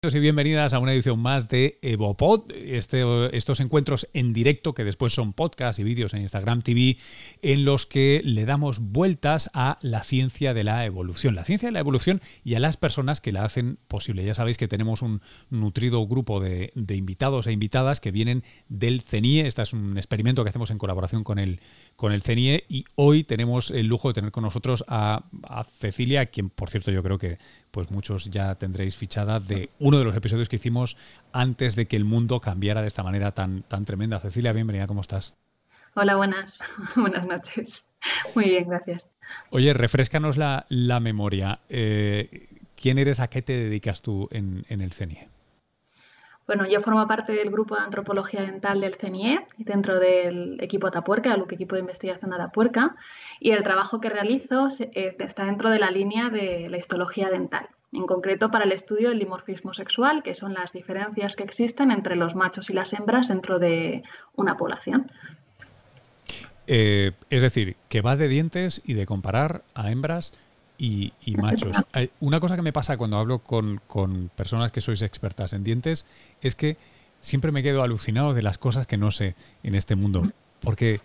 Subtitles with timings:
[0.00, 3.02] y bienvenidas a una edición más de EvoPod, este,
[3.36, 6.98] estos encuentros en directo que después son podcasts y vídeos en Instagram TV
[7.42, 11.72] en los que le damos vueltas a la ciencia de la evolución, la ciencia de
[11.72, 14.24] la evolución y a las personas que la hacen posible.
[14.24, 19.48] Ya sabéis que tenemos un nutrido grupo de, invitados e invitadas que vienen del CENIE,
[19.48, 21.58] este es un experimento que hacemos en colaboración con el,
[21.96, 26.26] con el CENIE y hoy tenemos el lujo de tener con nosotros a, a Cecilia,
[26.26, 27.38] quien por cierto yo creo que
[27.72, 30.98] pues muchos ya tendréis fichada de uno de los episodios que hicimos
[31.32, 34.20] antes de que el mundo cambiara de esta manera tan, tan tremenda.
[34.20, 35.34] Cecilia, bienvenida, ¿cómo estás?
[35.94, 36.62] Hola, buenas.
[36.94, 37.88] Buenas noches.
[38.34, 39.08] Muy bien, gracias.
[39.50, 40.66] Oye, refrescanos la,
[41.00, 41.60] memoria.
[41.70, 43.18] Eh, ¿Quién eres?
[43.18, 45.30] ¿A qué te dedicas tú en, el CENIE?
[46.46, 51.32] Bueno, yo formo parte del grupo de antropología dental del CNIE, dentro del equipo Atapuerca,
[51.32, 52.94] el equipo de investigación de Atapuerca,
[53.40, 57.70] y el trabajo que realizo eh, está dentro de la línea de la histología dental
[57.92, 62.16] en concreto para el estudio del dimorfismo sexual, que son las diferencias que existen entre
[62.16, 64.02] los machos y las hembras dentro de
[64.36, 65.10] una población.
[66.66, 70.34] Eh, es decir, que va de dientes y de comparar a hembras
[70.76, 71.76] y, machos.
[72.20, 76.04] Una cosa que me pasa cuando hablo con, con, personas que sois expertas en dientes
[76.40, 76.76] es que
[77.20, 80.22] siempre me quedo alucinado de las cosas que no sé en este mundo.
[80.60, 81.00] Porque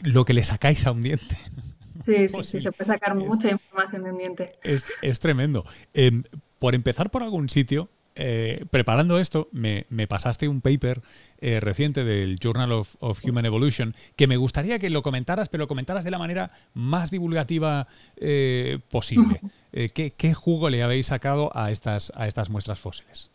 [0.00, 1.38] lo que le sacáis a un diente
[2.04, 4.58] Sí, sí, sí, se puede sacar mucha información de un diente.
[4.62, 5.64] Es, tremendo.
[5.92, 6.24] Em,
[6.58, 11.02] por empezar por algún sitio, eh, preparando esto, me, pasaste un paper
[11.40, 15.68] eh, reciente del Journal of, Human Evolution que me gustaría que lo comentaras, pero lo
[15.68, 19.40] comentaras de la manera más divulgativa eh, posible.
[19.94, 23.30] ¿qué, ¿qué, jugo le habéis sacado a estas, a estas muestras fósiles?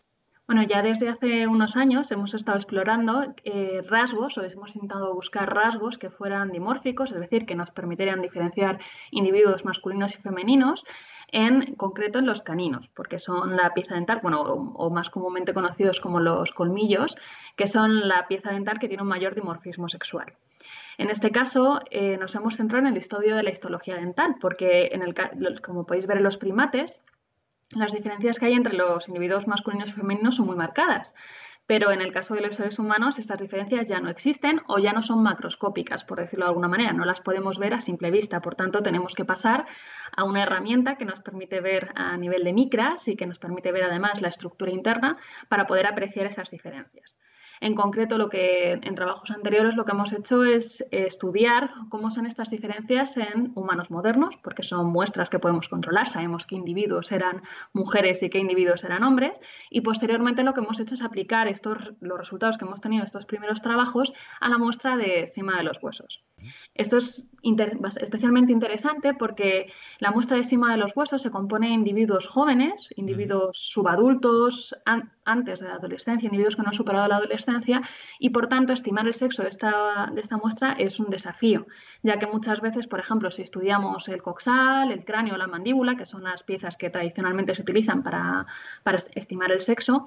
[0.46, 5.52] Bueno, ya desde hace unos años hemos estado explorando eh, rasgos o hemos intentado buscar
[5.52, 8.78] rasgos que fueran dimórficos, es decir, que nos permitieran diferenciar
[9.10, 10.84] individuos masculinos y femeninos,
[11.32, 15.98] en concreto en los caninos, porque son la pieza dental, bueno, o, más comúnmente conocidos
[15.98, 17.16] como los colmillos,
[17.56, 20.32] que son la pieza dental que tiene un mayor dimorfismo sexual.
[20.96, 24.90] En este caso, eh, nos hemos centrado en el estudio de la histología dental, porque
[24.92, 27.00] en el, como podéis ver en los primates,
[27.70, 31.14] las diferencias que hay entre los individuos masculinos y femeninos son muy marcadas.
[31.66, 34.92] Pero en el caso de los seres humanos, estas diferencias ya no existen o ya
[34.92, 36.92] no son macroscópicas, por decirlo de alguna manera.
[36.92, 38.40] No las podemos ver a simple vista.
[38.40, 39.66] Por tanto, tenemos que pasar
[40.16, 43.72] a una herramienta que nos permite ver a nivel de micras y que nos permite
[43.72, 45.16] ver además la estructura interna
[45.48, 47.18] para poder apreciar esas diferencias.
[47.60, 52.26] En concreto, lo que en trabajos anteriores lo que hemos hecho es estudiar cómo son
[52.26, 57.42] estas diferencias en humanos modernos, porque son muestras que podemos controlar, sabemos qué individuos eran
[57.72, 59.40] mujeres y qué individuos eran hombres,
[59.70, 63.26] y posteriormente lo que hemos hecho es aplicar estos, los resultados que hemos tenido estos
[63.26, 66.22] primeros trabajos a la muestra de cima de los huesos.
[66.74, 67.28] Esto es
[68.00, 72.88] especialmente interesante porque la muestra de cima de los huesos se compone de individuos jóvenes,
[72.96, 74.74] individuos subadultos,
[75.24, 77.82] antes de la adolescencia, individuos que no han superado la adolescencia,
[78.18, 81.66] y por tanto estimar el sexo de esta, de esta muestra es un desafío,
[82.02, 85.96] ya que muchas veces, por ejemplo, si estudiamos el coxal, el cráneo o la mandíbula,
[85.96, 88.46] que son las piezas que tradicionalmente se utilizan para,
[89.14, 90.04] estimar el sexo,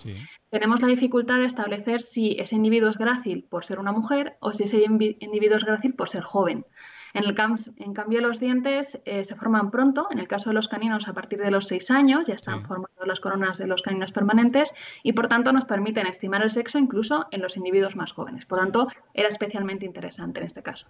[0.49, 4.53] tenemos la dificultad de establecer si ese individuo es grácil por ser una mujer o
[4.53, 6.65] si ese individuo es grácil por ser joven.
[7.13, 7.35] En, el
[7.77, 10.07] en cambio, los dientes eh, se forman pronto.
[10.11, 13.07] En el caso de los caninos, a partir de los seis años, ya están formadas
[13.07, 17.27] las coronas de los caninos permanentes y, por tanto, nos permiten estimar el sexo incluso
[17.31, 18.45] en los individuos más jóvenes.
[18.45, 20.87] Por tanto, era especialmente interesante en este caso.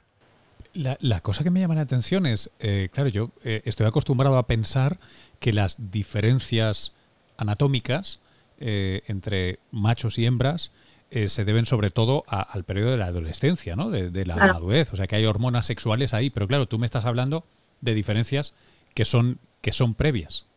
[0.73, 4.45] La, cosa que me llama la atención es, eh, claro, yo eh, estoy acostumbrado a
[4.45, 4.99] pensar
[5.39, 6.93] que las diferencias
[7.37, 8.19] anatómicas
[8.61, 10.73] entre machos y hembras
[11.11, 13.89] eh, se deben sobre todo al periodo de la adolescencia, ¿no?
[13.89, 14.93] De, la madurez.
[14.93, 17.45] O sea, que hay hormonas sexuales ahí, pero claro, tú me estás hablando
[17.81, 18.53] de diferencias
[18.93, 20.48] que son, que son previas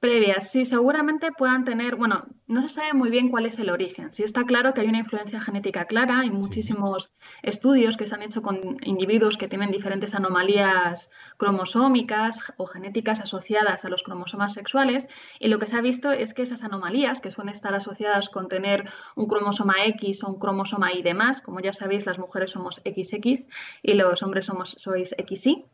[0.00, 4.12] previas, sí, seguramente puedan tener, bueno, no se sabe muy bien cuál es el origen.
[4.12, 7.10] Sí está claro que hay una influencia genética clara, hay muchísimos
[7.42, 13.84] estudios que se han hecho con individuos que tienen diferentes anomalías cromosómicas o genéticas asociadas
[13.84, 15.08] a los cromosomas sexuales
[15.40, 18.48] y lo que se ha visto es que esas anomalías, que suelen estar asociadas con
[18.48, 22.76] tener un cromosoma X o un cromosoma Y demás, como ya sabéis, las mujeres somos
[22.84, 23.48] XX
[23.82, 25.64] y los hombres somos sois XY,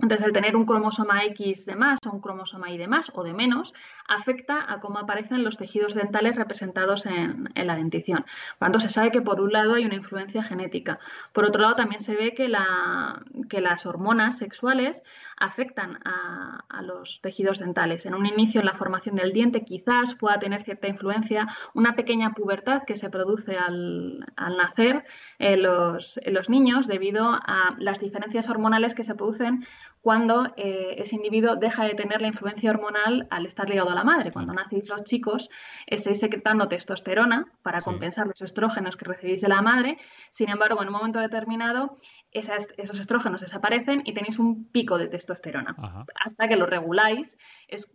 [0.00, 3.24] entonces, el tener un cromosoma X de más o un cromosoma Y de más o
[3.24, 3.74] de menos
[4.06, 8.24] afecta a cómo aparecen los tejidos dentales representados en, la dentición.
[8.58, 11.00] Por tanto, se sabe que por un lado hay una influencia genética.
[11.32, 15.02] Por otro lado, también se ve que, las hormonas sexuales
[15.36, 18.06] afectan a, los tejidos dentales.
[18.06, 22.34] En un inicio, en la formación del diente, quizás pueda tener cierta influencia una pequeña
[22.34, 24.20] pubertad que se produce al,
[24.56, 25.04] nacer
[25.40, 29.66] en los niños debido a las diferencias hormonales que se producen
[30.08, 34.04] cuando eh, ese individuo deja de tener la influencia hormonal al estar ligado a la
[34.04, 34.32] madre.
[34.32, 35.50] Cuando nacéis los chicos,
[35.86, 39.98] estáis secretando testosterona para compensar los estrógenos que recibís de la madre.
[40.30, 41.98] Sin embargo, en un momento determinado,
[42.32, 45.76] esos estrógenos desaparecen y tenéis un pico de testosterona.
[46.24, 47.36] Hasta que lo reguláis,
[47.68, 47.92] es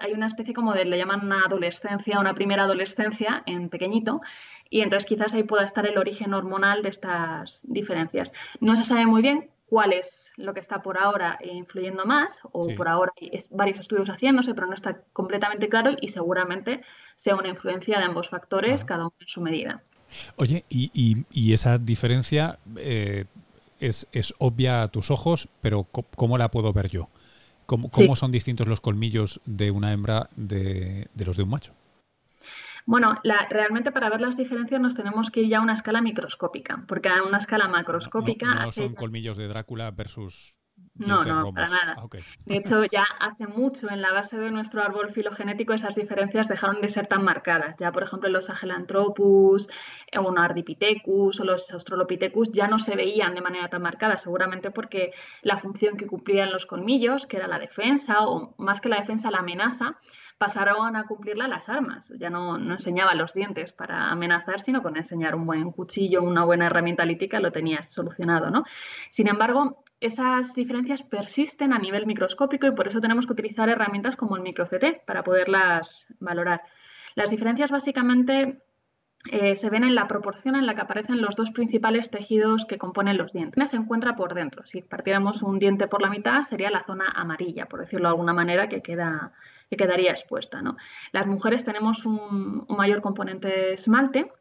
[0.00, 4.22] hay una especie como de, le llaman una adolescencia, una primera adolescencia en pequeñito,
[4.70, 8.32] y entonces quizás ahí pueda estar el origen hormonal de estas diferencias.
[8.60, 12.74] No se sabe muy bien cuál es lo que está por ahora influyendo más, o
[12.74, 16.82] por ahora hay varios estudios haciéndose, pero no está completamente claro y seguramente
[17.16, 19.82] sea una influencia de ambos factores, cada uno en su medida.
[20.36, 23.26] Oye, y, esa diferencia eh,
[23.78, 24.06] es,
[24.38, 27.08] obvia a tus ojos, pero ¿cómo la puedo ver yo?
[27.66, 31.74] ¿Cómo, son distintos los colmillos de una hembra de los de un macho?
[32.88, 33.16] Bueno,
[33.50, 37.10] realmente para ver las diferencias nos tenemos que ir ya a una escala microscópica, porque
[37.10, 38.54] a una escala macroscópica...
[38.54, 40.56] No, son colmillos de Drácula versus...
[40.94, 41.96] No, no, para nada.
[41.98, 42.06] Ah,
[42.46, 46.80] de hecho, ya hace mucho en la base de nuestro árbol filogenético esas diferencias dejaron
[46.80, 47.76] de ser tan marcadas.
[47.78, 49.68] Ya, por ejemplo, los Agelanthropus,
[50.10, 55.12] eh, Ardipithecus o los Australopithecus ya no se veían de manera tan marcada, seguramente porque
[55.42, 59.30] la función que cumplían los colmillos, que era la defensa, o más que la defensa,
[59.30, 59.98] la amenaza,
[60.38, 62.12] pasaron a cumplirla las armas.
[62.16, 66.44] Ya no, no enseñaba los dientes para amenazar, sino con enseñar un buen cuchillo, una
[66.44, 68.50] buena herramienta lítica, lo tenías solucionado.
[68.50, 68.64] ¿no?
[69.10, 74.16] Sin embargo, esas diferencias persisten a nivel microscópico y por eso tenemos que utilizar herramientas
[74.16, 76.62] como el micro-CT para poderlas valorar.
[77.16, 78.62] Las diferencias básicamente
[79.32, 82.78] eh, se ven en la proporción en la que aparecen los dos principales tejidos que
[82.78, 83.70] componen los dientes.
[83.70, 84.64] Se encuentra por dentro.
[84.64, 88.32] Si partiéramos un diente por la mitad, sería la zona amarilla, por decirlo de alguna
[88.32, 89.32] manera, que queda
[89.70, 90.62] que quedaría expuesta.
[90.62, 90.76] ¿no?
[91.12, 94.32] Las mujeres tenemos un, mayor componente esmalte,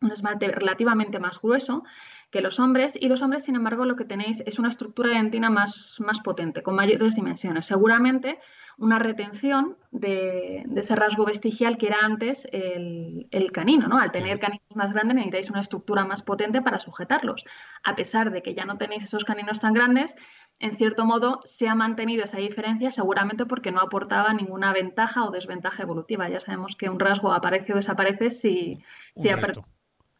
[0.00, 1.84] un esmalte relativamente más grueso
[2.32, 5.50] que los hombres y los hombres, sin embargo, lo que tenéis es una estructura dentina
[5.50, 7.66] más, más potente, con mayores dimensiones.
[7.66, 8.38] Seguramente
[8.78, 13.86] una retención de, ese rasgo vestigial que era antes el, canino.
[13.86, 13.98] ¿no?
[13.98, 17.44] Al tener caninos más grandes necesitáis una estructura más potente para sujetarlos.
[17.84, 20.14] A pesar de que ya no tenéis esos caninos tan grandes,
[20.58, 25.30] en cierto modo se ha mantenido esa diferencia seguramente porque no aportaba ninguna ventaja o
[25.30, 26.30] desventaja evolutiva.
[26.30, 28.82] Ya sabemos que un rasgo aparece o desaparece si,
[29.14, 29.28] si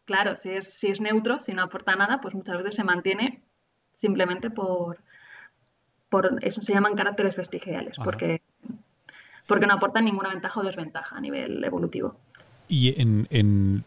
[0.05, 3.41] claro, si es, si es neutro, si no aporta nada, pues muchas veces se mantiene
[3.95, 4.99] simplemente por,
[6.09, 8.41] por eso se llaman caracteres vestigiales, porque,
[9.47, 12.17] porque no aportan ninguna ventaja o desventaja a nivel evolutivo.
[12.67, 13.83] Y en, en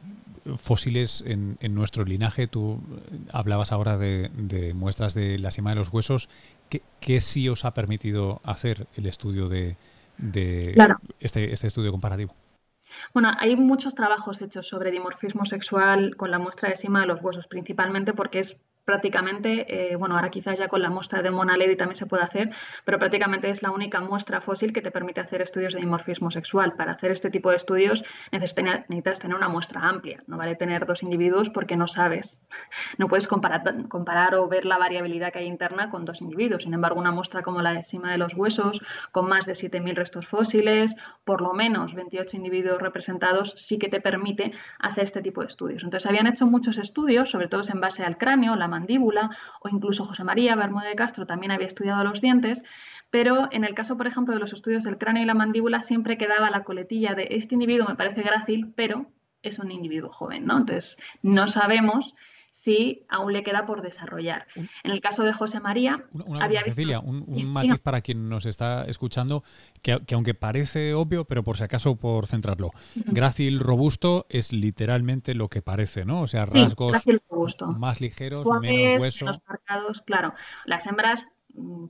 [0.59, 2.47] fósiles en, nuestro linaje.
[2.47, 2.81] Tú
[3.33, 6.29] hablabas ahora de, muestras de la cima de los huesos.
[7.01, 9.77] ¿Qué, sí os ha permitido hacer el estudio de,
[11.21, 12.35] este, este estudio comparativo?
[13.13, 17.23] Bueno, hay muchos trabajos hechos sobre dimorfismo sexual con la muestra de cima de los
[17.23, 21.57] huesos, principalmente porque es prácticamente, eh, bueno, ahora quizás ya con la muestra de Mona
[21.57, 22.51] Lady también se puede hacer,
[22.85, 26.75] pero prácticamente es la única muestra fósil que te permite hacer estudios de dimorfismo sexual.
[26.75, 31.03] Para hacer este tipo de estudios necesitas tener una muestra amplia, no vale tener dos
[31.03, 32.41] individuos porque no sabes,
[32.99, 36.63] no puedes comparar, comparar o ver la variabilidad que hay interna con dos individuos.
[36.63, 38.81] Sin embargo, una muestra como la de cima de los huesos,
[39.11, 40.95] con más de 7.000 restos fósiles,
[41.25, 45.83] por lo menos 28 individuos representados, sí que te permite hacer este tipo de estudios.
[45.83, 49.31] Entonces, habían hecho muchos estudios, sobre todo en base al cráneo, la mandíbula
[49.61, 52.63] o incluso José María Bermúdez de Castro también había estudiado los dientes,
[53.11, 56.19] pero en el caso, por ejemplo, de los estudios del cráneo y la mandíbula siempre
[56.19, 59.07] quedaba la coletilla de este individuo me parece grácil, pero
[59.43, 60.59] es un individuo joven, ¿no?
[60.59, 62.15] Entonces, no sabemos
[62.57, 64.47] si aún le queda por desarrollar.
[64.55, 66.07] En el caso de José María,
[66.41, 69.45] había Cecilia, un, matiz para quien nos está escuchando,
[69.83, 75.51] que, aunque parece obvio, pero por si acaso por centrarlo, grácil robusto es literalmente lo
[75.51, 76.23] que parece, ¿no?
[76.23, 77.05] O sea, rasgos
[77.77, 79.27] más ligeros, menos hueso.
[79.27, 80.33] Menos marcados, claro.
[80.65, 81.27] Las hembras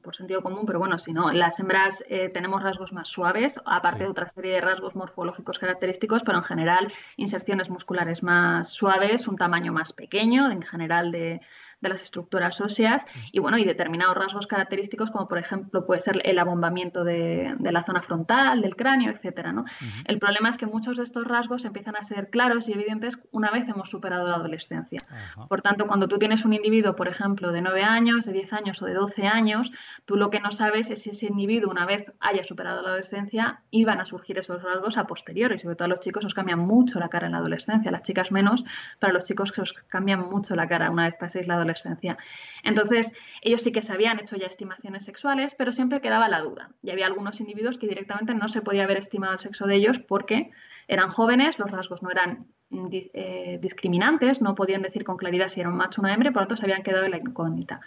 [0.02, 4.04] por sentido común, pero bueno, si no, las hembras eh, tenemos rasgos más suaves, aparte
[4.04, 9.36] de otra serie de rasgos morfológicos característicos, pero en general inserciones musculares más suaves, un
[9.36, 11.40] tamaño más pequeño, en general de,
[11.80, 16.20] de las estructuras óseas y bueno, y determinados rasgos característicos como por ejemplo puede ser
[16.24, 19.64] el abombamiento de, la zona frontal, del cráneo, etcétera, ¿no?
[20.06, 23.50] El problema es que muchos de estos rasgos empiezan a ser claros y evidentes una
[23.50, 25.00] vez hemos superado la adolescencia.
[25.48, 28.82] Por tanto, cuando tú tienes un individuo, por ejemplo, de 9 años, de 10 años
[28.82, 29.72] o de 12 años,
[30.06, 33.60] tú lo que no sabes es si ese individuo una vez haya superado la adolescencia
[33.70, 35.58] iban a surgir esos rasgos a posteriori.
[35.58, 38.32] Sobre todo a los chicos os cambian mucho la cara en la adolescencia, las chicas
[38.32, 38.64] menos,
[38.98, 42.16] para los chicos que os cambian mucho la cara una vez paséis la adolescencia adolescencia.
[42.62, 46.70] Entonces, ellos sí que se habían hecho ya estimaciones sexuales, pero siempre quedaba la duda.
[46.82, 49.98] Y había algunos individuos que directamente no se podía haber estimado el sexo de ellos
[49.98, 50.50] porque
[50.88, 55.68] eran jóvenes, los rasgos no eran eh, discriminantes, no podían decir con claridad si era
[55.68, 57.80] un macho o una hembra, por lo tanto se habían quedado en la incógnita.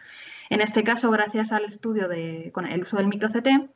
[0.50, 3.69] En este caso, gracias al estudio de, con el uso del micro-CT,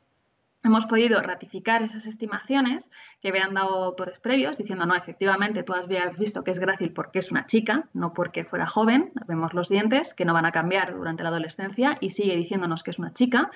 [0.64, 2.90] hemos podido ratificar esas estimaciones
[3.20, 7.18] que habían dado autores previos, diciendo, no, efectivamente, tú habías visto que es grácil porque
[7.18, 10.94] es una chica, no porque fuera joven, vemos los dientes, que no van a cambiar
[10.94, 13.50] durante la adolescencia, y sigue diciéndonos que es una chica.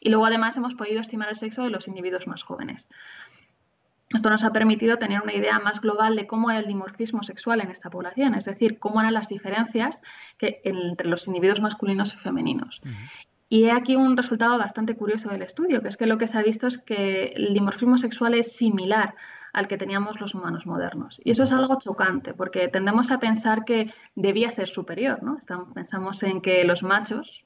[0.00, 2.88] Y luego, además, hemos podido estimar el sexo de los individuos más jóvenes.
[4.14, 7.60] Esto nos ha permitido tener una idea más global de cómo era el dimorfismo sexual
[7.60, 10.02] en esta población, es decir, cómo eran las diferencias
[10.38, 12.82] entre los individuos masculinos y femeninos.
[13.52, 16.38] Y he aquí un resultado bastante curioso del estudio, que es que lo que se
[16.38, 19.14] ha visto es que el dimorfismo sexual es similar
[19.52, 21.20] al que teníamos los humanos modernos.
[21.22, 25.36] Y eso es algo chocante, porque tendemos a pensar que debía ser superior, ¿no?
[25.74, 27.44] pensamos en que los machos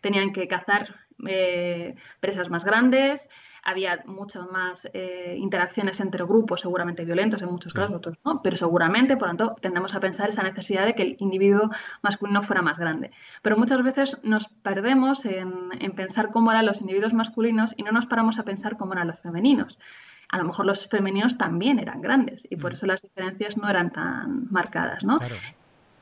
[0.00, 3.28] tenían que cazar eh, presas más grandes,
[3.64, 8.56] había muchas más eh, interacciones entre grupos, seguramente violentos en muchos casos, otros no, pero
[8.56, 11.70] seguramente, por lo tanto, tendemos a pensar esa necesidad de que el individuo
[12.02, 13.10] masculino fuera más grande.
[13.40, 18.06] Pero muchas veces nos perdemos en, pensar cómo eran los individuos masculinos y no nos
[18.06, 19.78] paramos a pensar cómo eran los femeninos
[20.30, 22.74] a lo mejor los femeninos también eran grandes y por mm.
[22.74, 25.18] eso las diferencias no eran tan marcadas, ¿no?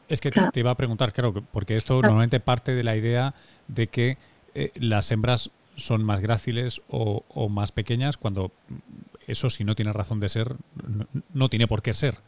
[0.09, 3.35] Es que te, iba a preguntar, claro, porque esto normalmente parte de la idea
[3.69, 4.17] de que
[4.55, 8.53] eh, las hembras son más gráciles o, más pequeñas cuando
[9.27, 10.57] eso si no tiene razón de ser
[11.33, 12.19] no, tiene por qué ser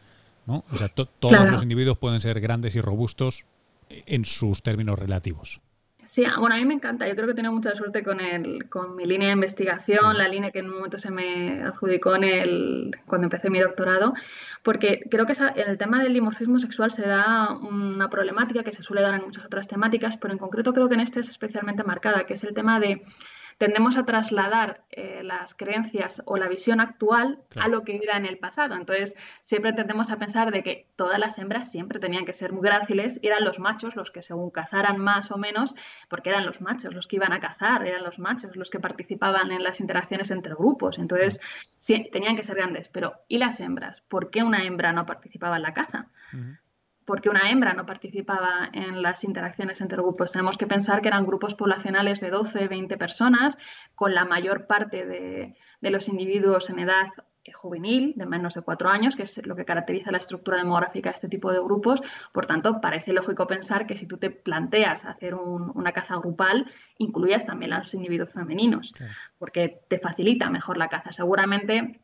[0.46, 0.64] ¿no?
[0.70, 3.44] o sea todos los individuos pueden ser grandes y robustos
[3.88, 5.60] en sus términos relativos
[6.06, 7.08] Sí, ah, bueno, a mí me encanta.
[7.08, 10.28] Yo creo que he tenido mucha suerte con, el, con mi línea de investigación, la
[10.28, 14.14] línea que en un momento se me adjudicó en el, cuando empecé mi doctorado,
[14.62, 18.82] porque creo que en el tema del dimorfismo sexual se da una problemática que se
[18.82, 21.84] suele dar en muchas otras temáticas, pero en concreto creo que en este es especialmente
[21.84, 23.02] marcada, que es el tema de
[23.58, 28.26] tendemos a trasladar eh, las creencias o la visión actual a lo que era en
[28.26, 28.74] el pasado.
[28.74, 32.62] Entonces, siempre tendemos a pensar de que todas las hembras siempre tenían que ser muy
[32.62, 35.74] gráciles, eran los machos los que según cazaran más o menos,
[36.08, 39.50] porque eran los machos los que iban a cazar, eran los machos los que participaban
[39.52, 40.98] en las interacciones entre grupos.
[40.98, 41.40] Entonces,
[41.76, 44.00] sí, tenían que ser grandes, pero ¿y las hembras?
[44.02, 46.08] ¿Por qué una hembra no participaba en la caza?
[47.04, 50.32] Porque una hembra no participaba en las interacciones entre grupos.
[50.32, 53.58] Tenemos que pensar que eran grupos poblacionales de 12, 20 personas,
[53.94, 57.08] con la mayor parte de, los individuos en edad
[57.52, 61.14] juvenil, de menos de cuatro años, que es lo que caracteriza la estructura demográfica de
[61.14, 62.00] este tipo de grupos.
[62.32, 67.44] Por tanto, parece lógico pensar que si tú te planteas hacer una caza grupal, incluyas
[67.44, 68.94] también a los individuos femeninos,
[69.38, 71.12] porque te facilita mejor la caza.
[71.12, 72.00] Seguramente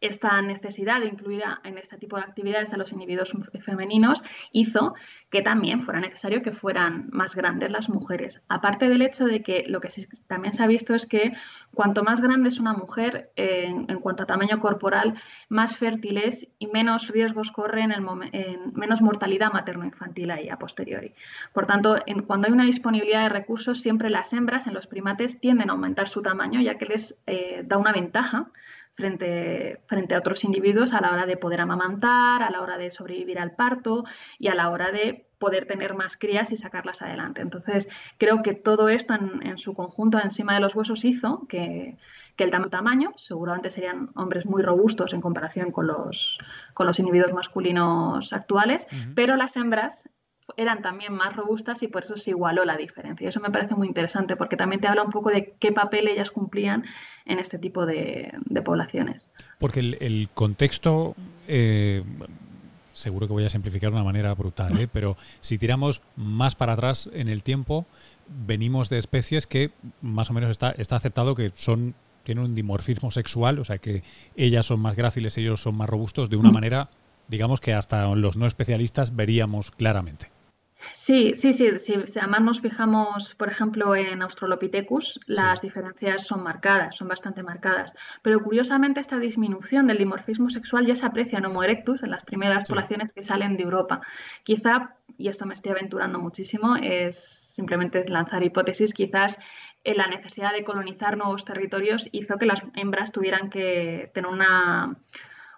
[0.00, 3.32] esta necesidad de incluir en este tipo de actividades a los individuos
[3.64, 4.94] femeninos hizo
[5.30, 8.42] que también fuera necesario que fueran más grandes las mujeres.
[8.48, 9.88] Aparte del hecho de que lo que
[10.26, 11.32] también se ha visto es que
[11.74, 16.66] cuanto más grande es una mujer en, cuanto a tamaño corporal, más fértil es y
[16.66, 18.02] menos riesgos corre en, el
[18.72, 21.14] menos mortalidad materno-infantil ahí a posteriori.
[21.52, 25.70] Por tanto, cuando hay una disponibilidad de recursos, siempre las hembras en los primates tienden
[25.70, 28.50] a aumentar su tamaño ya que les eh, da una ventaja
[29.00, 32.90] frente, frente a otros individuos a la hora de poder amamantar, a la hora de
[32.90, 34.04] sobrevivir al parto
[34.38, 37.40] y a la hora de poder tener más crías y sacarlas adelante.
[37.40, 37.88] Entonces,
[38.18, 41.96] creo que todo esto en, su conjunto encima de los huesos hizo que,
[42.36, 46.38] el tamaño, seguramente serían hombres muy robustos en comparación con los,
[46.72, 50.08] con los individuos masculinos actuales, pero las hembras
[50.56, 53.24] eran también más robustas y por eso se igualó la diferencia.
[53.24, 56.08] Y eso me parece muy interesante porque también te habla un poco de qué papel
[56.08, 56.84] ellas cumplían
[57.24, 58.32] en este tipo de,
[58.64, 59.28] poblaciones.
[59.58, 61.14] Porque el, contexto,
[61.48, 62.02] eh,
[62.92, 64.88] seguro que voy a simplificar de una manera brutal, ¿eh?
[64.92, 67.86] pero si tiramos más para atrás en el tiempo,
[68.28, 69.70] venimos de especies que
[70.02, 74.02] más o menos está, está aceptado que son tienen un dimorfismo sexual, o sea que
[74.36, 76.90] ellas son más gráciles, ellos son más robustos, de una manera,
[77.28, 80.29] digamos que hasta los no especialistas veríamos claramente.
[80.92, 86.96] Sí, sí, sí, Si además nos fijamos, por ejemplo, en Australopithecus, las diferencias son marcadas,
[86.96, 87.92] son bastante marcadas.
[88.22, 92.24] Pero curiosamente esta disminución del dimorfismo sexual ya se aprecia en Homo erectus, en las
[92.24, 94.00] primeras poblaciones que salen de Europa.
[94.42, 99.38] Quizá, y esto me estoy aventurando muchísimo, es simplemente lanzar hipótesis, quizás
[99.84, 104.96] en la necesidad de colonizar nuevos territorios hizo que las hembras tuvieran que tener una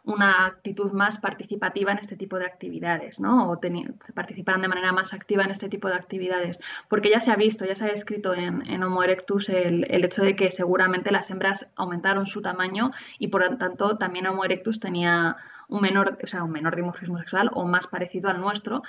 [0.05, 3.51] una actitud más participativa en este tipo de actividades, ¿no?
[3.51, 6.59] O se participaran de manera más activa en este tipo de actividades.
[6.89, 10.35] Porque ya se ha visto, ya se ha escrito en, Homo erectus el, hecho de
[10.35, 15.37] que seguramente las hembras aumentaron su tamaño y por lo tanto también Homo erectus tenía
[15.69, 18.83] un menor, o sea, un menor dimorfismo sexual o más parecido al nuestro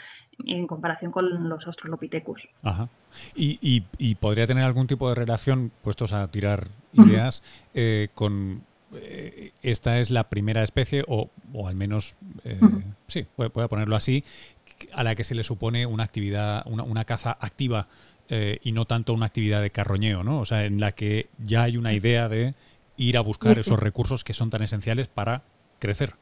[0.46, 2.50] en comparación con los Australopithecus.
[2.64, 2.90] Ajá.
[3.36, 7.44] Y, podría tener algún tipo de relación, puestos a tirar ideas,
[7.76, 8.64] eh, con
[8.96, 11.30] eh, esta es la primera especie, o,
[11.66, 12.60] al menos, eh,
[13.08, 14.24] sí, puede, ponerlo así,
[14.92, 17.88] a la que se le supone una actividad, una, caza activa
[18.30, 20.40] eh, y no tanto una actividad de carroñeo, ¿no?
[20.40, 22.54] O sea, en la que ya hay una idea de
[22.98, 25.44] ir a buscar esos recursos que son tan esenciales para
[25.80, 26.16] crecer.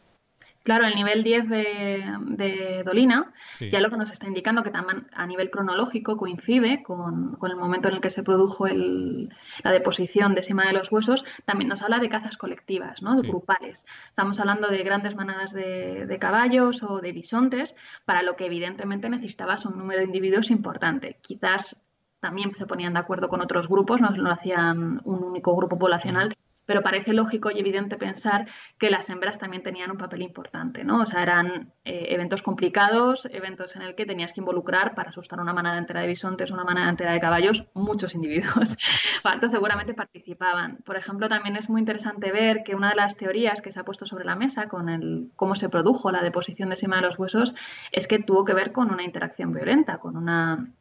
[0.63, 5.25] Claro, el nivel 10 de, Dolina ya lo que nos está indicando que también a
[5.25, 10.65] nivel cronológico coincide con, el momento en el que se produjo la deposición de cima
[10.65, 13.15] de los huesos, también nos habla de cazas colectivas, ¿no?
[13.15, 13.87] de grupales.
[14.09, 17.75] Estamos hablando de grandes manadas de, caballos o de bisontes,
[18.05, 21.17] para lo que evidentemente necesitabas un número de individuos importante.
[21.21, 21.81] Quizás
[22.19, 26.35] también se ponían de acuerdo con otros grupos, no lo hacían un único grupo poblacional,
[26.65, 31.01] pero parece lógico y evidente pensar que las hembras también tenían un papel importante, ¿no?
[31.01, 35.39] O sea, eran eh, eventos complicados, eventos en el que tenías que involucrar para asustar
[35.39, 38.77] una manada entera de bisontes, una manada entera de caballos, muchos individuos.
[39.23, 40.77] Entonces, seguramente participaban.
[40.85, 43.83] Por ejemplo, también es muy interesante ver que una de las teorías que se ha
[43.83, 47.17] puesto sobre la mesa con el cómo se produjo la deposición de cima de los
[47.17, 47.55] huesos
[47.91, 50.71] es que tuvo que ver con una interacción violenta, con una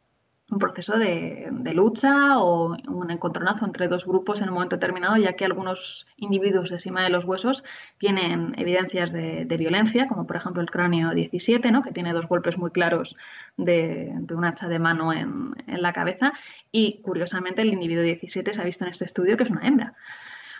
[0.51, 5.33] un proceso de, lucha o un encontronazo entre dos grupos en un momento determinado, ya
[5.33, 7.63] que algunos individuos de cima de los huesos
[7.97, 11.81] tienen evidencias de, violencia, como por ejemplo el cráneo 17, ¿no?
[11.81, 13.15] que tiene dos golpes muy claros
[13.55, 16.33] de, un hacha de mano en, la cabeza,
[16.71, 19.93] y curiosamente el individuo 17 se ha visto en este estudio que es una hembra,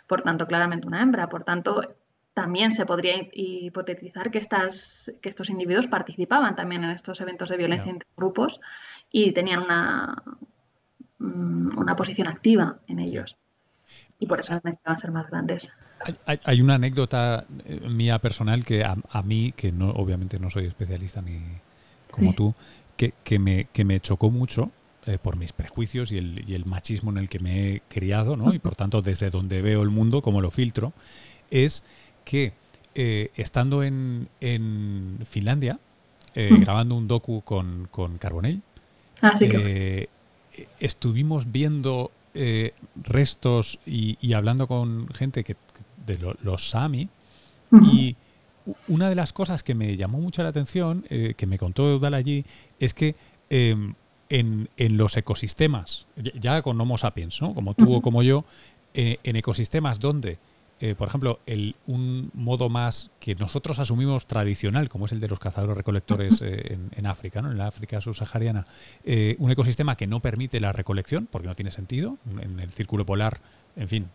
[0.08, 1.82] por tanto, claramente una hembra, por tanto,
[2.34, 7.58] también se podría hipotetizar que, estas, que estos individuos participaban también en estos eventos de
[7.58, 8.62] violencia entre grupos
[9.12, 10.24] y tenían una,
[11.20, 13.38] mm, una posición activa en ellos.
[14.20, 15.72] Y por eso necesitaban ser más grandes.
[16.26, 21.22] Hay, una anécdota eh, mía personal que a, mí, que no, obviamente no soy especialista
[21.22, 21.40] ni
[22.10, 22.56] como tú,
[22.98, 24.72] que, que, me, que me chocó mucho
[25.06, 28.36] eh, por mis prejuicios y el, y el, machismo en el que me he criado,
[28.36, 28.54] ¿no?
[28.54, 30.94] y por tanto desde donde veo el mundo, como lo filtro,
[31.52, 31.84] es
[32.26, 32.54] que
[32.96, 35.80] eh, estando en, en Finlandia,
[36.34, 38.62] grabando un docu con, con Carbonell,
[39.22, 40.08] Ah, eh,
[40.80, 45.56] estuvimos viendo eh, restos y, hablando con gente que,
[46.06, 47.10] de los Sami
[47.84, 48.16] y
[48.88, 52.14] una de las cosas que me llamó mucho la atención, eh, que me contó Eudal
[52.14, 52.46] allí,
[52.80, 53.16] es que
[53.50, 53.94] em,
[54.30, 57.54] en, en, los ecosistemas, ya con Homo sapiens, ¿no?
[57.54, 58.46] como tú o como yo,
[58.94, 60.38] en ecosistemas donde
[60.82, 65.28] eh, por ejemplo, el, un modo más que nosotros asumimos tradicional, como es el de
[65.28, 67.52] los cazadores recolectores eh, en, África, ¿no?
[67.52, 68.66] en la África subsahariana,
[69.06, 73.06] eh, un ecosistema que no permite la recolección, porque no tiene sentido, en el círculo
[73.06, 73.42] polar,
[73.76, 74.08] en fin,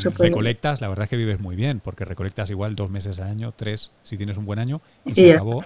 [0.00, 3.28] si recolectas, la verdad es que vives muy bien, porque recolectas igual dos meses al
[3.28, 5.64] año, tres, si tienes un buen año, y, se acabó.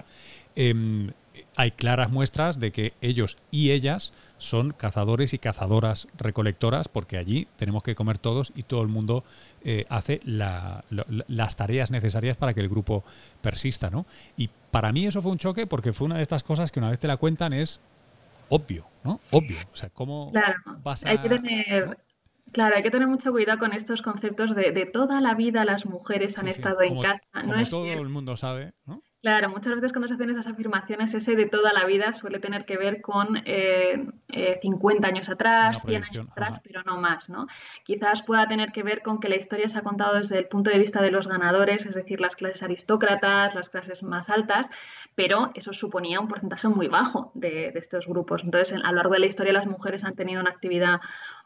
[0.57, 1.11] Em,
[1.55, 7.47] hay claras muestras de que ellos y ellas son cazadores y cazadoras recolectoras, porque allí
[7.57, 9.23] tenemos que comer todos y todo el mundo
[9.63, 13.03] eh, hace las tareas necesarias para que el grupo
[13.41, 14.07] persista, ¿no?
[14.35, 16.89] Y para mí eso fue un choque porque fue una de estas cosas que una
[16.89, 17.79] vez te la cuentan es
[18.49, 19.19] obvio, ¿no?
[19.29, 19.57] Obvio.
[19.71, 21.09] O sea, ¿cómo claro, vas a...?
[21.09, 21.97] Hay que tener...
[22.51, 25.85] Claro, hay que tener mucho cuidado con estos conceptos de, de toda la vida las
[25.85, 27.27] mujeres han estado en casa.
[27.45, 29.01] no es todo el mundo sabe, ¿no?
[29.21, 32.65] Claro, muchas veces cuando se hacen esas afirmaciones, ese de toda la vida suele tener
[32.65, 34.07] que ver con eh,
[34.61, 37.47] 50 eh, años atrás, 100 años atrás, pero no más, ¿no?
[37.83, 40.69] Quizás pueda tener que ver con que la historia se ha contado desde el punto
[40.69, 44.69] de vista de los ganadores, es decir, las clases aristócratas, las clases más altas,
[45.15, 48.43] pero eso suponía un porcentaje muy bajo de, de estos grupos.
[48.43, 51.01] Entonces, a lo largo de la historia las mujeres han tenido una actividad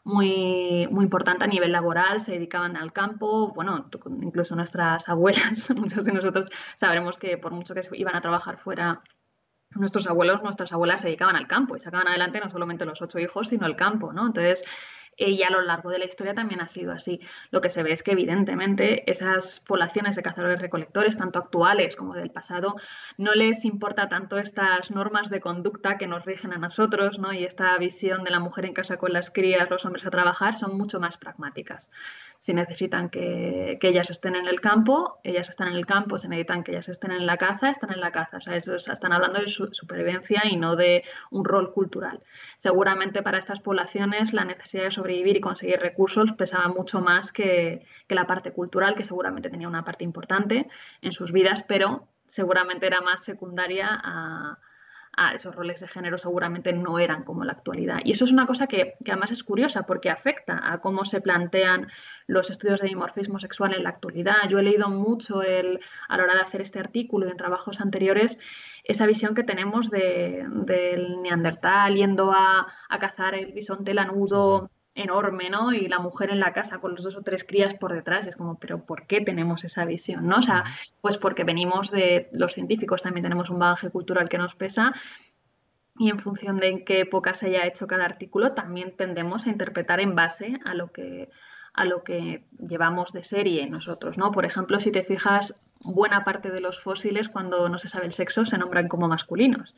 [0.06, 3.90] muy, muy importante a nivel laboral, se dedicaban al campo, bueno,
[4.22, 9.02] incluso nuestras abuelas, muchos de nosotros sabremos que por mucho que iban a trabajar fuera,
[9.74, 13.18] nuestros abuelos, nuestras abuelas se dedicaban al campo y sacaban adelante no solamente los ocho
[13.18, 14.26] hijos, sino el campo, ¿no?
[14.26, 14.64] Entonces,
[15.16, 17.20] y a lo largo de la historia también ha sido así.
[17.50, 22.14] Lo que se ve es que evidentemente esas poblaciones de cazadores recolectores, tanto actuales como
[22.14, 22.76] del pasado,
[23.16, 27.32] no les importa tanto estas normas de conducta que nos rigen a nosotros, ¿no?
[27.32, 30.56] Y esta visión de la mujer en casa con las crías, los hombres a trabajar,
[30.56, 31.90] son mucho más pragmáticas.
[32.38, 36.64] Si necesitan que, ellas estén en el campo, ellas están en el campo, si necesitan
[36.64, 38.38] que ellas estén en la caza, están en la caza.
[38.38, 42.20] O sea, eso están hablando de su, supervivencia y no de un rol cultural.
[42.58, 47.86] Seguramente para estas poblaciones la necesidad de sobrevivir y conseguir recursos pesaba mucho más que,
[48.08, 50.68] que la parte cultural, que seguramente tenía una parte importante
[51.00, 54.58] en sus vidas, pero seguramente era más secundaria a,
[55.16, 58.00] a esos roles de género seguramente no eran como la actualidad.
[58.04, 61.88] Y eso es una cosa que, además es curiosa porque afecta a cómo se plantean
[62.26, 64.48] los estudios de dimorfismo sexual en la actualidad.
[64.48, 67.80] Yo he leído mucho el, a la hora de hacer este artículo y en trabajos
[67.80, 68.38] anteriores
[68.84, 72.66] esa visión que tenemos del neandertal yendo a,
[73.00, 75.72] cazar el bisonte lanudo enorme, ¿no?
[75.72, 78.26] Y la mujer en la casa con los dos o tres crías por detrás.
[78.26, 80.38] Es como, pero ¿por qué tenemos esa visión, no?
[80.38, 80.64] O sea,
[81.00, 84.92] pues porque venimos de los científicos, también tenemos un bagaje cultural que nos pesa
[85.98, 89.50] y en función de en qué época se haya hecho cada artículo, también tendemos a
[89.50, 91.30] interpretar en base a lo que
[91.72, 94.32] a lo que llevamos de serie nosotros, ¿no?
[94.32, 98.14] Por ejemplo, si te fijas, buena parte de los fósiles, cuando no se sabe el
[98.14, 99.74] sexo, se nombran como masculinos.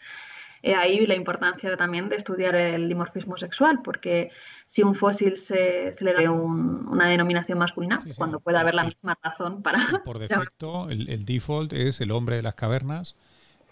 [0.62, 4.30] Eh, ahí la importancia también de estudiar el dimorfismo sexual, porque
[4.64, 9.62] si un fósil se, le da una denominación masculina, cuando puede haber la misma razón
[9.62, 10.02] para...
[10.04, 13.16] Por defecto, el, default es el hombre de las cavernas,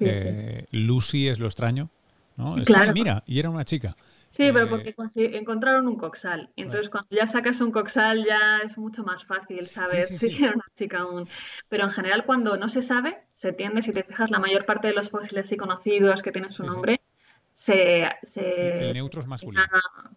[0.01, 1.89] eh, Lucy es lo extraño,
[2.37, 2.57] ¿no?
[2.65, 2.93] claro.
[2.93, 3.95] mira, y era una chica.
[4.29, 4.95] Sí, pero eh, porque
[5.37, 6.51] encontraron un coxal.
[6.57, 10.53] Y entonces cuando ya sacas un coxal ya es mucho más fácil saber si era
[10.55, 11.29] una chica aún.
[11.69, 14.89] Pero en general cuando no se sabe, se tiende, si te fijas, la mayor parte
[14.89, 17.01] de los fósiles y conocidos que tienen su nombre,
[17.57, 18.89] se, se...
[18.89, 19.63] El neutro es masculino.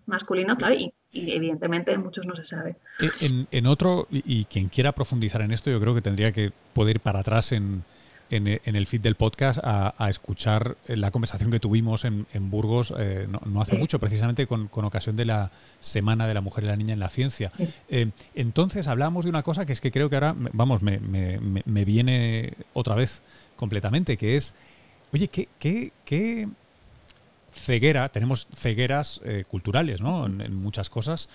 [0.05, 2.75] Masculino, claro, y, evidentemente muchos no se sabe.
[3.21, 6.97] En, en otro, y, quien quiera profundizar en esto, yo creo que tendría que poder
[6.97, 7.85] ir para atrás en
[8.29, 13.61] en, el feed del podcast a, escuchar la conversación que tuvimos en, Burgos eh, no,
[13.61, 16.99] hace mucho, precisamente con, ocasión de la Semana de la Mujer y la Niña en
[16.99, 17.51] la Ciencia.
[17.89, 21.85] Eh, entonces hablamos de una cosa que es que creo que ahora, vamos, me, me,
[21.85, 23.21] viene otra vez
[23.55, 24.53] completamente, que es,
[25.11, 26.47] oye, ¿qué, qué, qué
[27.51, 30.25] ceguera, tenemos cegueras eh, culturales, ¿no?
[30.25, 31.29] En, muchas cosas,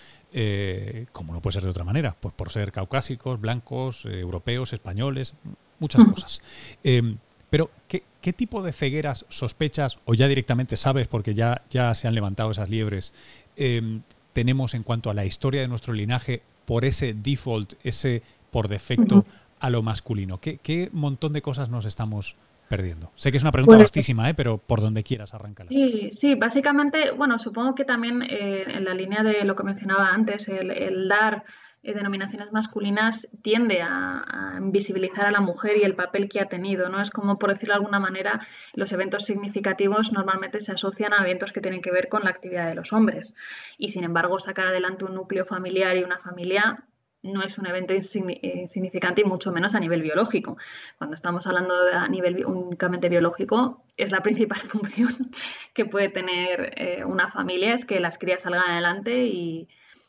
[1.12, 5.35] como no puede ser de otra manera, pues por ser caucásicos, blancos, europeos, españoles,
[5.79, 6.42] muchas cosas.
[6.83, 7.18] Em,
[7.50, 12.14] pero, ¿qué, tipo de cegueras sospechas o ya directamente sabes, porque ya, ya se han
[12.14, 13.12] levantado esas liebres,
[13.57, 18.66] em, tenemos en cuanto a la historia de nuestro linaje por ese default, ese por
[18.66, 19.24] defecto
[19.61, 20.40] a lo masculino?
[20.40, 22.35] ¿Qué, montón de cosas nos estamos
[22.68, 23.12] perdiendo?
[23.16, 24.35] Sé que es una pregunta pues, vastísima, ¿eh?
[24.35, 25.66] pero por donde quieras arrancar.
[25.66, 30.09] Sí, sí, básicamente, bueno, supongo que también eh, en la línea de lo que mencionaba
[30.09, 31.44] antes, el dar
[31.85, 36.88] eh, denominaciones masculinas tiende a, invisibilizar a la mujer y el papel que ha tenido,
[36.88, 36.98] ¿no?
[36.98, 38.40] Es como, por decirlo de alguna manera,
[38.72, 42.68] los eventos significativos normalmente se asocian a eventos que tienen que ver con la actividad
[42.68, 43.35] de los hombres.
[43.77, 46.85] Y sin embargo, sacar adelante un núcleo familiar y una familia
[47.25, 50.59] no es un evento insignificante y mucho menos a nivel biológico.
[50.99, 55.31] Cuando estamos hablando de a nivel únicamente biológico, es la principal función
[55.73, 59.69] que puede tener eh, una familia, es que las crías salgan adelante y,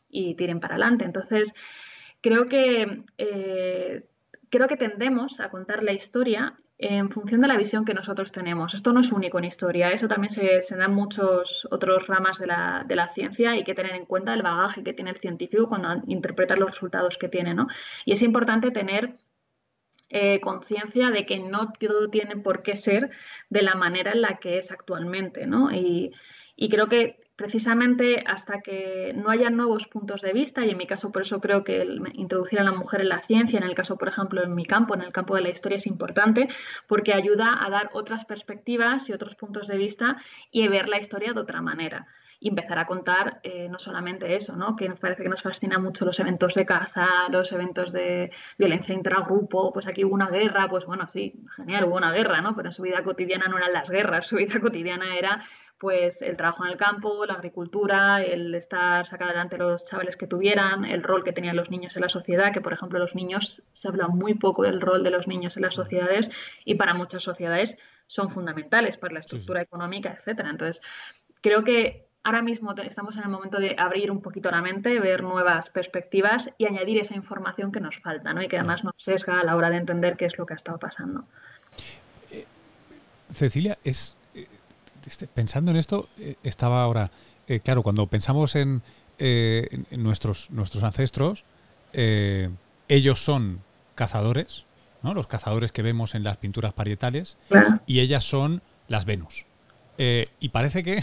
[0.09, 1.05] y tiren para adelante.
[1.05, 1.53] Entonces,
[2.19, 4.05] creo que, eh,
[4.49, 8.73] creo que tendemos a contar la historia en función de la visión que nosotros tenemos.
[8.73, 12.37] Esto no es único en historia, eso también se, se da en muchos otros ramas
[12.39, 15.11] de la, de la, ciencia y hay que tener en cuenta el bagaje que tiene
[15.11, 17.53] el científico cuando interpreta los resultados que tiene.
[17.53, 17.67] ¿no?
[18.03, 19.17] Y es importante tener
[20.09, 23.09] eh, conciencia de que no todo tiene por qué ser
[23.49, 25.47] de la manera en la que es actualmente.
[25.47, 25.69] ¿no?
[25.71, 30.87] Y creo que precisamente hasta que no haya nuevos puntos de vista, y en mi
[30.87, 33.97] caso por eso creo que introducir a la mujer en la ciencia, en el caso,
[33.97, 36.47] por ejemplo, en mi campo, en el campo de la historia, es importante
[36.87, 40.17] porque ayuda a dar otras perspectivas y otros puntos de vista
[40.51, 42.07] y a ver la historia de otra manera.
[42.39, 44.75] Y empezar a contar eh, no solamente eso, ¿no?
[44.75, 48.93] que nos parece que nos fascina mucho los eventos de caza, los eventos de violencia
[48.93, 52.55] intragrupo, pues aquí hubo una guerra, pues bueno, sí, genial, hubo una guerra, ¿no?
[52.55, 55.43] pero en su vida cotidiana no eran las guerras, su vida cotidiana era
[55.77, 60.27] pues el trabajo en el campo, la agricultura, el estar sacar adelante los chavales que
[60.27, 63.63] tuvieran, el rol que tenían los niños en la sociedad, que por ejemplo los niños
[63.73, 66.31] se habla muy poco del rol de los niños en las sociedades
[66.63, 70.49] y para muchas sociedades son fundamentales para la estructura económica, etcétera.
[70.49, 70.81] Entonces,
[71.41, 75.23] creo que ahora mismo estamos en el momento de abrir un poquito la mente, ver
[75.23, 78.41] nuevas perspectivas y añadir esa información que nos falta, ¿no?
[78.41, 80.57] Y que además nos sesga a la hora de entender qué es lo que ha
[80.57, 81.23] estado pasando.
[82.31, 82.45] Eh,
[83.31, 84.17] Cecilia, es
[85.05, 87.11] este, pensando en esto, eh, estaba ahora,
[87.47, 88.81] eh, claro, cuando pensamos en,
[89.19, 91.43] eh, nuestros, nuestros ancestros,
[92.87, 93.61] ellos son
[93.95, 94.65] cazadores,
[95.01, 95.13] ¿no?
[95.13, 97.37] los cazadores que vemos en las pinturas parietales,
[97.85, 99.45] y ellas son las Venus.
[99.97, 101.01] y parece que,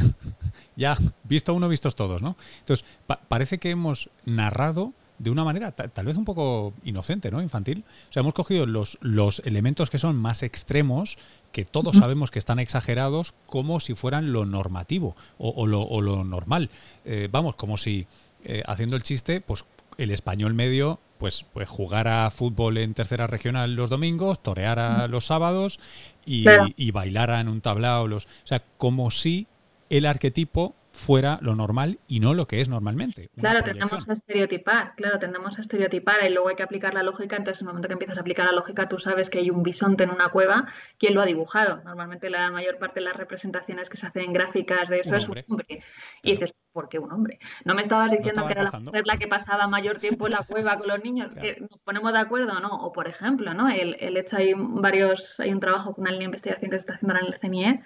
[0.77, 2.37] ya, visto uno, vistos todos, ¿no?
[2.61, 2.87] Entonces,
[3.29, 7.41] parece que hemos narrado de una manera tal vez un poco inocente, ¿no?
[7.41, 7.85] Infantil.
[8.09, 11.17] O sea, hemos cogido los, los elementos que son más extremos,
[11.53, 16.71] que todos sabemos que están exagerados, como si fueran lo normativo o, lo, normal.
[17.05, 18.09] Eh, vamos, como si
[18.45, 19.65] eh, haciendo el chiste, pues
[19.97, 25.79] el español medio pues, pues jugara fútbol en tercera regional los domingos, toreara los sábados
[26.27, 28.25] y, y bailara en un tablao los.
[28.25, 29.47] O sea, como si
[29.93, 33.29] el arquetipo fuera lo normal y no lo que es normalmente.
[33.39, 37.37] Claro, tendemos a estereotipar, claro, tendemos a estereotipar y luego hay que aplicar la lógica,
[37.37, 39.63] entonces en el momento que empiezas a aplicar la lógica tú sabes que hay un
[39.63, 40.67] bisonte en una cueva,
[40.99, 41.83] ¿quién lo ha dibujado?
[41.85, 45.29] Normalmente la mayor parte de las representaciones que se hacen en gráficas de eso es
[45.29, 45.83] un hombre.
[46.23, 47.39] Y dices, ¿por qué un hombre?
[47.65, 50.43] No me estabas diciendo que era la mujer la que pasaba mayor tiempo en la
[50.43, 52.71] cueva con los niños, que nos ponemos de acuerdo o no.
[52.83, 53.69] O por ejemplo, ¿no?
[53.69, 56.81] El, el, hecho hay varios, hay un trabajo con una línea de investigación que se
[56.81, 57.83] está haciendo ahora en el CNIE,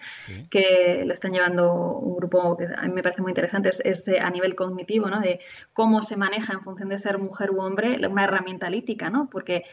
[0.51, 4.31] que lo están llevando un grupo que a mí me parece muy interesante, es, a
[4.31, 5.21] nivel cognitivo, ¿no?
[5.21, 5.41] De
[5.73, 9.29] cómo se maneja en función de ser mujer u hombre una herramienta lítica, ¿no?
[9.31, 9.65] Porque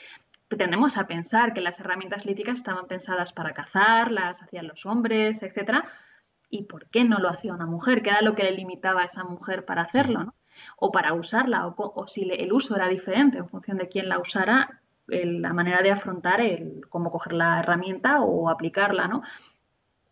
[0.58, 5.44] tendemos a pensar que las herramientas líticas estaban pensadas para cazar, las hacían los hombres,
[5.44, 5.86] etcétera,
[6.54, 8.04] ¿Y por qué no lo hacía una mujer?
[8.04, 10.36] ¿Qué era lo que le limitaba a esa mujer para hacerlo?
[10.78, 14.82] O para usarla, o, si el uso era diferente en función de quién la usara,
[15.08, 19.24] la manera de afrontar el cómo coger la herramienta o aplicarla, ¿no?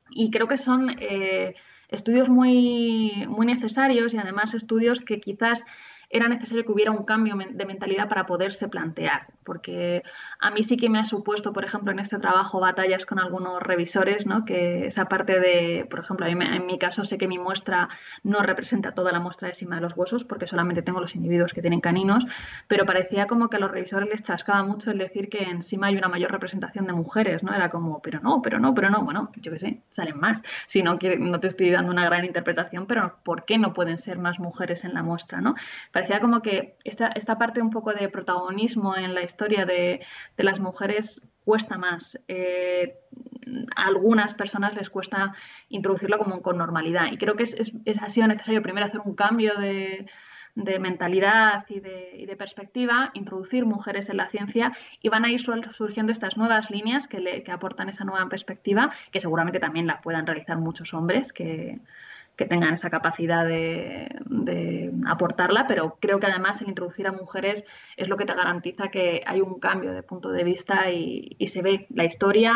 [0.10, 1.54] Y creo que son eh,
[1.90, 5.64] estudios muy, muy necesarios y además estudios que quizás
[6.10, 10.04] era necesario que hubiera un cambio de mentalidad para poderse plantear, porque
[10.40, 13.62] a mí sí que me ha supuesto, por ejemplo, en este trabajo batallas con algunos
[13.62, 14.46] revisores, ¿no?
[14.46, 17.90] que esa parte de, por ejemplo, en mi caso sé que mi muestra
[18.24, 21.54] no representa toda la muestra de cima de los huesos, porque solamente tengo los individuos
[21.54, 22.26] que tienen caninos,
[22.68, 25.98] pero parecía como que a los revisores les chascaba mucho el decir que encima hay
[25.98, 27.54] una mayor representación de mujeres, ¿no?
[27.54, 30.44] Era como, pero no, pero no, pero no, bueno, yo qué sé, salen más.
[30.68, 34.18] Si no, no te estoy dando una gran interpretación, pero ¿por qué no pueden ser
[34.18, 35.56] más mujeres en la muestra, ¿no?
[35.92, 40.02] parecía como que esta, esta parte un poco de protagonismo en la historia de,
[40.38, 42.20] de las mujeres cuesta más.
[42.28, 42.96] Eh,
[43.76, 45.34] a algunas personas les cuesta
[45.70, 47.12] introducirlo como con normalidad.
[47.12, 50.06] Y creo que es, ha sido necesario primero hacer un cambio de,
[50.56, 55.32] de mentalidad y de, y de, perspectiva, introducir mujeres en la ciencia y van a
[55.32, 59.88] ir surgiendo estas nuevas líneas que, le, que aportan esa nueva perspectiva, que seguramente también
[59.88, 61.80] la puedan realizar muchos hombres que,
[62.36, 64.10] que tengan esa capacidad de,
[65.06, 67.66] aportarla, pero creo que además el introducir a mujeres
[67.98, 71.62] es lo que te garantiza que hay un cambio de punto de vista y, se
[71.62, 72.54] ve la historia,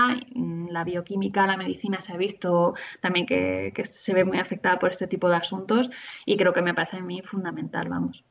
[0.69, 5.07] la bioquímica, la medicina se ha visto también que, se ve muy afectada por este
[5.07, 5.89] tipo de asuntos
[6.25, 8.23] y creo que me parece a mí fundamental, vamos.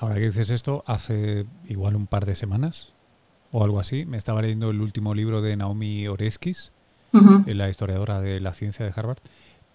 [0.00, 2.92] Ahora que dices esto, hace igual un par de semanas
[3.52, 6.72] o algo así, me estaba leyendo el último libro de Naomi Oreskis,
[7.12, 9.18] la historiadora de la ciencia de Harvard,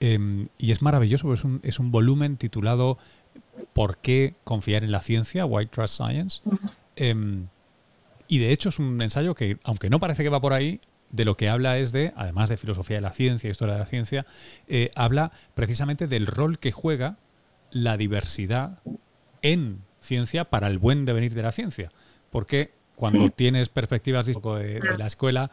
[0.05, 2.97] Em, y es maravilloso, es un, es un volumen titulado
[3.71, 5.45] ¿Por qué confiar en la ciencia?
[5.45, 6.41] Why Trust Science.
[6.97, 7.47] Em,
[8.27, 11.23] y de hecho es un ensayo que, aunque no parece que va por ahí, de
[11.23, 14.25] lo que habla es de, además de filosofía de la ciencia, historia de la ciencia,
[14.67, 17.15] eh, habla precisamente del rol que juega
[17.71, 18.79] la diversidad
[19.41, 21.93] en ciencia para el buen devenir de la ciencia.
[22.29, 25.51] Porque cuando tienes perspectivas de, de la escuela,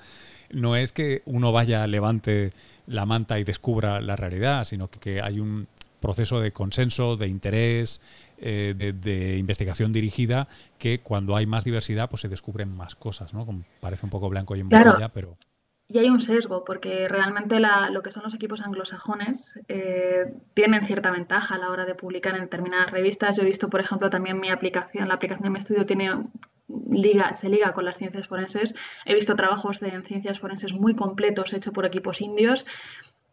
[0.53, 2.53] no es que uno vaya, levante
[2.87, 5.69] la manta y descubra la realidad, sino que, hay un
[6.01, 8.01] proceso de consenso, de interés,
[8.39, 10.49] eh, de, investigación dirigida,
[10.79, 13.47] que cuando hay más diversidad, pues se descubren más cosas, ¿no?
[13.81, 15.37] parece un poco blanco y en botella, pero...
[15.93, 21.11] Y hay un sesgo, porque realmente lo que son los equipos anglosajones eh, tienen cierta
[21.11, 23.37] ventaja a la hora de publicar en determinadas revistas.
[23.37, 26.13] Yo he visto, por ejemplo, también mi aplicación, la aplicación de mi estudio tiene
[27.35, 28.73] se liga con las ciencias forenses.
[29.05, 32.65] He visto trabajos de, en ciencias forenses muy completos hechos por equipos indios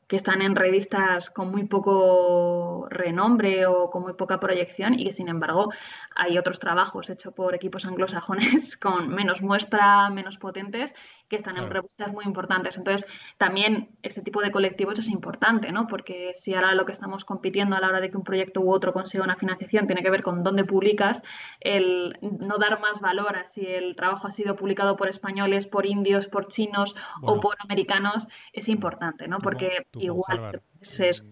[0.08, 5.12] que están en revistas con muy poco renombre o con muy poca proyección y que
[5.12, 5.72] sin embargo
[6.15, 10.96] hay otros trabajos hechos por equipos anglosajones con menos muestra, menos potentes,
[11.28, 12.78] que están en revistas muy importantes.
[12.78, 15.88] Entonces, también ese tipo de colectivos es importante, ¿no?
[15.88, 18.72] Porque si ahora lo que estamos compitiendo a la hora de que un proyecto u
[18.72, 21.24] otro consiga una financiación tiene que ver con dónde publicas,
[21.60, 25.86] el no dar más valor a si el trabajo ha sido publicado por españoles, por
[25.86, 29.40] indios, por chinos o por americanos, es importante, ¿no?
[29.40, 31.24] Porque igual ser...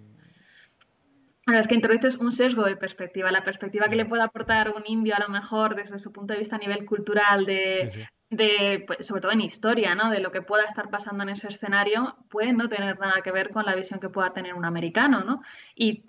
[1.46, 4.82] Bueno, es que introduces un sesgo de perspectiva, la perspectiva que le puede aportar un
[4.88, 9.06] indio a lo mejor desde su punto de vista a nivel cultural, de, de pues,
[9.06, 10.10] sobre todo en historia, ¿no?
[10.10, 13.50] de lo que pueda estar pasando en ese escenario, puede no tener nada que ver
[13.50, 15.24] con la visión que pueda tener un americano.
[15.24, 15.42] ¿no?
[15.76, 16.04] Y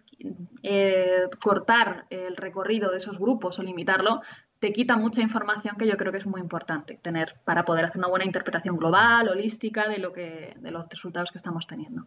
[0.63, 4.23] eh, cortar el recorrido de esos grupos o limitarlo
[4.59, 7.99] te quita mucha información que yo creo que es muy importante tener para poder hacer
[7.99, 12.07] una buena interpretación global, holística de, lo que, de los resultados que estamos teniendo.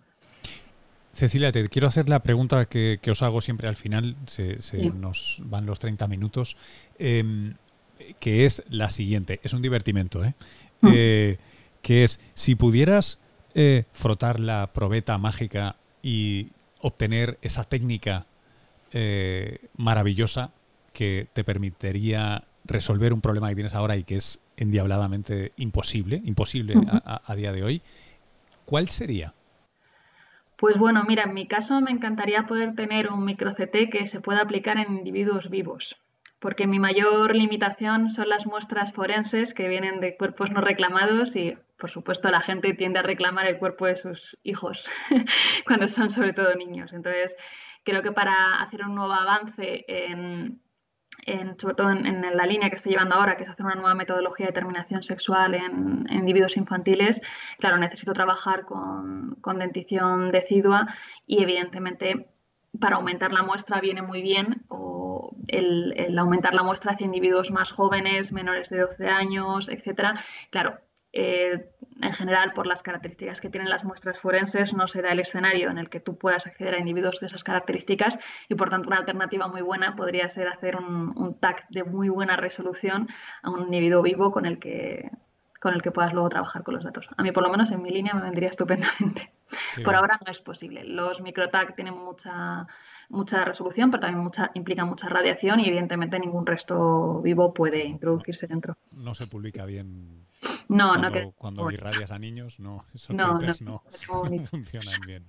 [1.14, 4.58] Cecilia, te quiero hacer la pregunta que, os hago siempre al final, se,
[4.96, 6.56] nos van los 30 minutos,
[6.98, 7.56] em,
[8.20, 10.34] que es la siguiente, es un divertimento, ¿eh?
[10.82, 10.88] Mm.
[10.94, 11.38] ¿eh?
[11.82, 13.20] que es, si pudieras
[13.56, 16.50] eh, frotar la probeta mágica y
[16.82, 18.26] obtener esa técnica
[18.92, 20.52] eh, maravillosa
[20.94, 26.76] que te permitiría resolver un problema que tienes ahora y que es endiabladamente imposible, imposible
[27.04, 27.82] a día de hoy,
[28.66, 29.34] ¿cuál sería?
[30.58, 34.42] Pues bueno, mira, en mi caso me encantaría poder tener un micro-CT que se pueda
[34.42, 35.96] aplicar en individuos vivos,
[36.40, 41.58] porque mi mayor limitación son las muestras forenses que vienen de cuerpos no reclamados y,
[41.78, 44.90] por supuesto, la gente tiende a reclamar el cuerpo de sus hijos
[45.66, 46.94] cuando son sobre todo niños.
[46.94, 47.36] Entonces,
[47.84, 50.62] Creo que para hacer un nuevo avance en,
[51.58, 54.46] sobre todo en, la línea que estoy llevando ahora, que es hacer una nueva metodología
[54.46, 57.22] de determinación sexual en, individuos infantiles,
[57.58, 60.88] claro, necesito trabajar con, con, dentición decidua
[61.26, 62.30] y evidentemente
[62.80, 67.72] para aumentar la muestra viene muy bien o el, aumentar la muestra hacia individuos más
[67.72, 70.16] jóvenes, menores de 12 años, etcétera.
[70.50, 70.80] Claro,
[71.12, 75.20] eh, en general, por las características que tienen las muestras forenses, no se da el
[75.20, 78.88] escenario en el que tú puedas acceder a individuos de esas características y, por tanto,
[78.88, 83.08] una alternativa muy buena podría ser hacer un, un TAC de muy buena resolución
[83.42, 85.10] a un individuo vivo con el que
[85.60, 87.08] con el que puedas luego trabajar con los datos.
[87.18, 89.32] A mí, por lo menos, en mi línea me vendría estupendamente.
[89.84, 90.84] por ahora no es posible.
[90.84, 92.68] Los microTAC tienen mucha
[93.10, 98.48] mucha resolución, pero también mucha, implica mucha radiación y evidentemente ningún resto vivo puede introducirse
[98.48, 98.78] dentro.
[98.94, 100.26] No se publica bien.
[100.70, 101.32] No, cuando, no que...
[101.36, 103.84] cuando irradias a niños, no, esos no, no,
[104.46, 105.26] funcionan bien.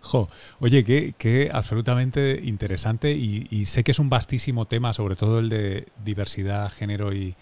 [0.00, 0.28] jo,
[0.58, 0.84] oye,
[1.16, 6.70] qué, absolutamente interesante y, sé que es un vastísimo tema, sobre todo el de diversidad,
[6.70, 7.36] género y,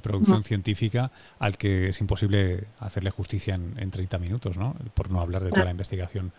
[0.00, 4.74] producción científica, al que es imposible hacerle justicia en, en 30 minutos, ¿no?
[4.94, 6.32] Por no hablar de toda la investigación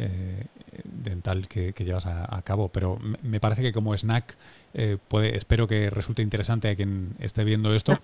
[0.00, 0.44] eh,
[0.84, 2.68] dental que, llevas a, cabo.
[2.68, 4.36] Pero me parece que como snack
[4.74, 7.98] eh, puede, espero que resulte interesante a quien esté viendo esto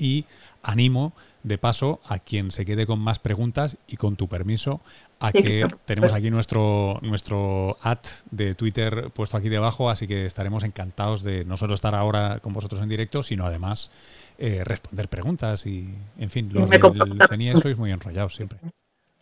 [0.00, 0.24] y
[0.62, 4.80] animo de paso a quien se quede con más preguntas y con tu permiso
[5.20, 7.98] a que tenemos aquí nuestro nuestro ad
[8.30, 12.52] de Twitter puesto aquí debajo, así que estaremos encantados de no solo estar ahora con
[12.52, 13.90] vosotros en directo, sino además
[14.38, 18.58] eh, responder preguntas y, en fin, los del CENIE sois muy enrollados siempre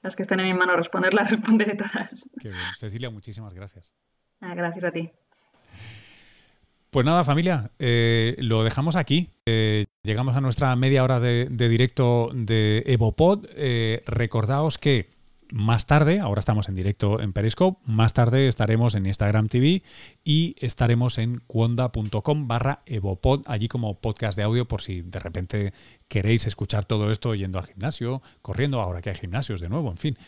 [0.02, 2.28] las que estén en mi mano responderlas, responderé todas.
[2.40, 2.60] Qué bien.
[2.76, 3.92] Cecilia, muchísimas gracias.
[4.40, 5.10] Ah, gracias a ti.
[6.90, 9.28] Pues nada, familia, eh, lo dejamos aquí.
[9.44, 13.46] Eh, llegamos a nuestra media hora de, directo de EvoPod.
[13.56, 15.10] Eh, recordaos que
[15.52, 19.82] más tarde, ahora estamos en directo en Periscope, más tarde estaremos en Instagram TV
[20.24, 25.72] y estaremos en cuonda.com barra evopod, allí como podcast de audio por si de repente
[26.08, 29.98] queréis escuchar todo esto yendo al gimnasio, corriendo, ahora que hay gimnasios de nuevo, en
[29.98, 30.18] fin,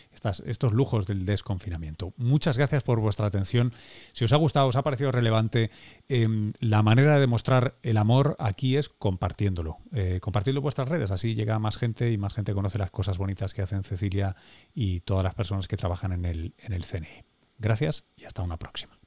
[0.44, 2.12] estos lujos del desconfinamiento.
[2.16, 3.72] Muchas gracias por vuestra atención.
[4.12, 5.70] Si os ha gustado, os ha parecido relevante,
[6.08, 9.78] em, la manera de demostrar el amor aquí es compartiéndolo.
[9.92, 10.20] Eh,
[10.60, 13.82] vuestras redes, así llega más gente y más gente conoce las cosas bonitas que hacen
[13.82, 14.36] Cecilia
[14.74, 17.24] y todas las personas que trabajan en el, en el CNE.
[17.58, 18.99] Gracias y hasta una próxima.